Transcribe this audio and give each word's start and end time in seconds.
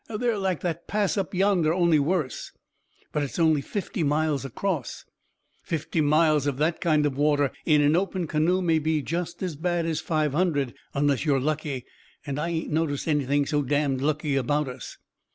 They're 0.09 0.39
like 0.39 0.61
that 0.61 0.87
Pass 0.87 1.15
up 1.15 1.31
yonder, 1.31 1.71
only 1.71 1.99
worse." 1.99 2.53
"But 3.11 3.21
it's 3.21 3.37
only 3.37 3.61
fifty 3.61 4.01
miles 4.01 4.43
across." 4.43 5.05
"Fifty 5.61 6.01
miles 6.01 6.47
of 6.47 6.57
that 6.57 6.81
kind 6.81 7.05
of 7.05 7.15
water 7.15 7.51
in 7.67 7.81
an 7.83 7.95
open 7.95 8.25
canoe 8.25 8.63
may 8.63 8.79
be 8.79 9.03
just 9.03 9.43
as 9.43 9.55
bad 9.55 9.85
as 9.85 9.99
five 9.99 10.31
hundred 10.33 10.73
unless 10.95 11.23
you're 11.23 11.39
lucky. 11.39 11.85
And 12.25 12.39
I 12.39 12.49
ain't 12.49 12.71
noticed 12.71 13.07
anything 13.07 13.45
so 13.45 13.61
damned 13.61 14.01
lucky 14.01 14.35
about 14.35 14.67
us." 14.67 14.97